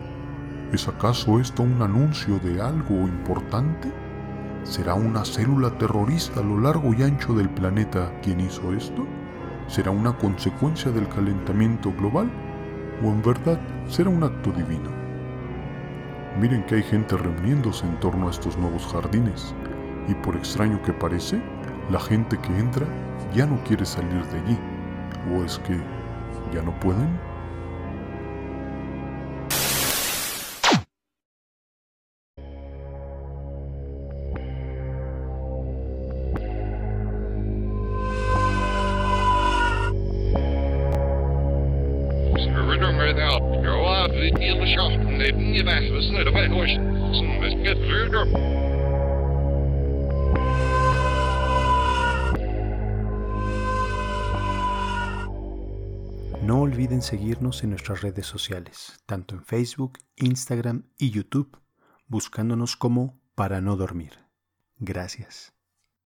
¿Es 0.73 0.89
acaso 0.89 1.39
esto 1.39 1.63
un 1.63 1.81
anuncio 1.81 2.41
de 2.41 2.61
algo 2.61 2.95
importante? 3.07 3.93
¿Será 4.65 4.95
una 4.95 5.27
célula 5.27 5.71
terrorista 5.77 6.41
a 6.41 6.43
lo 6.43 6.59
largo 6.59 6.95
y 6.95 7.03
ancho 7.03 7.35
del 7.35 7.51
planeta 7.51 8.11
quien 8.23 8.41
hizo 8.41 8.73
esto? 8.73 9.07
¿Será 9.67 9.91
una 9.91 10.17
consecuencia 10.17 10.91
del 10.91 11.07
calentamiento 11.07 11.93
global? 11.93 12.31
¿O 13.03 13.09
en 13.09 13.21
verdad 13.21 13.61
será 13.87 14.09
un 14.09 14.25
acto 14.25 14.53
divino? 14.53 14.91
Miren 16.41 16.65
que 16.65 16.77
hay 16.77 16.83
gente 16.83 17.15
reuniéndose 17.15 17.85
en 17.85 18.01
torno 18.01 18.27
a 18.27 18.31
estos 18.31 18.57
nuevos 18.57 18.87
jardines, 18.87 19.55
y 20.09 20.15
por 20.15 20.35
extraño 20.35 20.81
que 20.83 20.95
parece, 20.95 21.43
la 21.91 22.01
gente 22.01 22.39
que 22.39 22.59
entra 22.59 22.87
ya 23.35 23.45
no 23.45 23.63
quiere 23.65 23.85
salir 23.85 24.25
de 24.27 24.41
allí. 24.41 24.59
¿O 25.31 25.45
es 25.45 25.59
que 25.59 25.79
ya 26.55 26.63
no 26.63 26.73
pueden? 26.81 27.34
No 56.43 56.61
olviden 56.61 57.01
seguirnos 57.01 57.65
en 57.65 57.71
nuestras 57.71 58.03
redes 58.03 58.27
sociales, 58.27 59.03
tanto 59.07 59.35
en 59.35 59.43
Facebook, 59.45 59.99
Instagram 60.17 60.91
y 60.99 61.11
YouTube, 61.11 61.59
buscándonos 62.07 62.77
como 62.77 63.19
para 63.35 63.63
no 63.63 63.77
dormir. 63.77 64.19
Gracias. 64.77 65.55